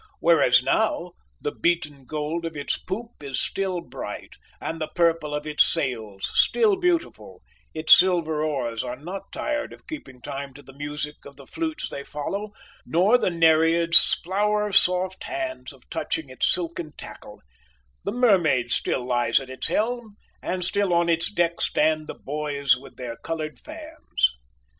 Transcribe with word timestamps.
Whereas 0.19 0.63
now 0.63 1.11
the 1.39 1.51
beaten 1.53 2.05
gold 2.05 2.43
of 2.43 2.57
its 2.57 2.75
poop 2.75 3.21
is 3.21 3.39
still 3.39 3.81
bright, 3.81 4.33
and 4.59 4.81
the 4.81 4.87
purple 4.87 5.35
of 5.35 5.45
its 5.45 5.63
sails 5.63 6.31
still 6.33 6.75
beautiful; 6.75 7.43
its 7.75 7.95
silver 7.95 8.41
oars 8.43 8.83
are 8.83 8.95
not 8.95 9.31
tired 9.31 9.71
of 9.73 9.85
keeping 9.85 10.19
time 10.19 10.55
to 10.55 10.63
the 10.63 10.73
music 10.73 11.17
of 11.23 11.35
the 11.35 11.45
flutes 11.45 11.87
they 11.87 12.03
follow, 12.03 12.49
nor 12.83 13.19
the 13.19 13.29
Nereid's 13.29 14.15
flower 14.23 14.71
soft 14.71 15.25
hands 15.25 15.71
of 15.71 15.87
touching 15.91 16.31
its 16.31 16.51
silken 16.51 16.93
tackle; 16.97 17.39
the 18.03 18.11
mermaid 18.11 18.71
still 18.71 19.05
lies 19.05 19.39
at 19.39 19.51
its 19.51 19.67
helm, 19.67 20.15
and 20.41 20.65
still 20.65 20.93
on 20.95 21.09
its 21.09 21.31
deck 21.31 21.61
stand 21.61 22.07
the 22.07 22.15
boys 22.15 22.75
with 22.75 22.95
their 22.95 23.17
coloured 23.17 23.59
fans. 23.59 24.33